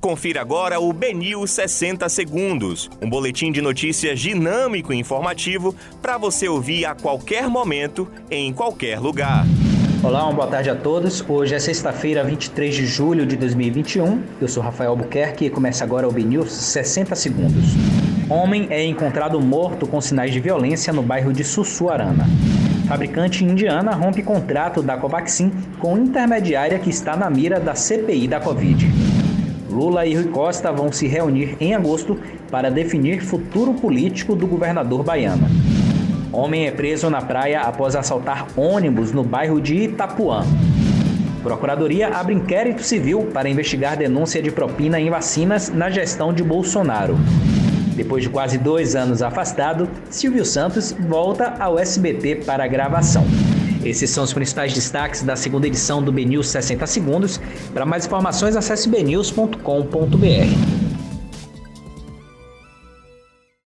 Confira 0.00 0.40
agora 0.40 0.80
o 0.80 0.94
Benil 0.94 1.46
60 1.46 2.08
Segundos, 2.08 2.88
um 3.02 3.10
boletim 3.10 3.52
de 3.52 3.60
notícias 3.60 4.18
dinâmico 4.18 4.94
e 4.94 4.96
informativo 4.96 5.74
para 6.00 6.16
você 6.16 6.48
ouvir 6.48 6.86
a 6.86 6.94
qualquer 6.94 7.46
momento, 7.50 8.08
em 8.30 8.50
qualquer 8.50 8.98
lugar. 8.98 9.44
Olá, 10.02 10.24
uma 10.24 10.32
boa 10.32 10.46
tarde 10.46 10.70
a 10.70 10.74
todos. 10.74 11.22
Hoje 11.28 11.54
é 11.54 11.58
sexta-feira, 11.58 12.24
23 12.24 12.74
de 12.74 12.86
julho 12.86 13.26
de 13.26 13.36
2021. 13.36 14.22
Eu 14.40 14.48
sou 14.48 14.62
Rafael 14.62 14.96
Buquerque 14.96 15.44
e 15.44 15.50
começa 15.50 15.84
agora 15.84 16.08
o 16.08 16.10
BNews 16.10 16.50
60 16.50 17.14
Segundos. 17.14 17.74
Homem 18.30 18.68
é 18.70 18.82
encontrado 18.82 19.38
morto 19.38 19.86
com 19.86 20.00
sinais 20.00 20.32
de 20.32 20.40
violência 20.40 20.94
no 20.94 21.02
bairro 21.02 21.30
de 21.30 21.44
Sussuarana. 21.44 22.26
Fabricante 22.88 23.44
indiana 23.44 23.92
rompe 23.92 24.22
contrato 24.22 24.82
da 24.82 24.96
Covaxin 24.96 25.52
com 25.78 25.98
intermediária 25.98 26.78
que 26.78 26.88
está 26.88 27.14
na 27.18 27.28
mira 27.28 27.60
da 27.60 27.74
CPI 27.74 28.26
da 28.26 28.40
Covid. 28.40 29.09
Lula 29.70 30.04
e 30.04 30.14
Rui 30.14 30.24
Costa 30.24 30.72
vão 30.72 30.90
se 30.90 31.06
reunir 31.06 31.56
em 31.60 31.74
agosto 31.74 32.18
para 32.50 32.70
definir 32.70 33.22
futuro 33.22 33.72
político 33.74 34.34
do 34.34 34.46
governador 34.46 35.04
baiano. 35.04 35.46
Homem 36.32 36.66
é 36.66 36.70
preso 36.70 37.08
na 37.08 37.22
praia 37.22 37.60
após 37.60 37.94
assaltar 37.94 38.46
ônibus 38.56 39.12
no 39.12 39.22
bairro 39.22 39.60
de 39.60 39.74
Itapuã. 39.74 40.44
Procuradoria 41.42 42.08
abre 42.08 42.34
inquérito 42.34 42.82
civil 42.82 43.28
para 43.32 43.48
investigar 43.48 43.96
denúncia 43.96 44.42
de 44.42 44.50
propina 44.50 45.00
em 45.00 45.08
vacinas 45.08 45.70
na 45.70 45.88
gestão 45.88 46.32
de 46.32 46.42
Bolsonaro. 46.42 47.16
Depois 47.96 48.22
de 48.22 48.28
quase 48.28 48.58
dois 48.58 48.94
anos 48.94 49.22
afastado, 49.22 49.88
Silvio 50.08 50.44
Santos 50.44 50.92
volta 50.92 51.54
ao 51.58 51.78
SBT 51.78 52.44
para 52.46 52.66
gravação. 52.66 53.24
Esses 53.84 54.10
são 54.10 54.24
os 54.24 54.32
principais 54.32 54.72
destaques 54.72 55.22
da 55.22 55.36
segunda 55.36 55.66
edição 55.66 56.02
do 56.02 56.12
BNews 56.12 56.48
60 56.48 56.86
Segundos. 56.86 57.40
Para 57.72 57.86
mais 57.86 58.06
informações, 58.06 58.56
acesse 58.56 58.88
bnews.com.br. 58.88 60.89